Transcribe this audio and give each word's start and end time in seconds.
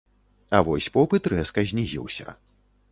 А 0.57 0.61
вось 0.69 0.89
попыт 0.95 1.31
рэзка 1.35 1.67
знізіўся. 1.73 2.37